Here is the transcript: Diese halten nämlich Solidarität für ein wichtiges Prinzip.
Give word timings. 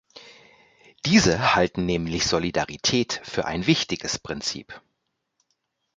Diese 1.05 1.53
halten 1.53 1.85
nämlich 1.85 2.25
Solidarität 2.25 3.21
für 3.23 3.45
ein 3.45 3.67
wichtiges 3.67 4.17
Prinzip. 4.17 4.81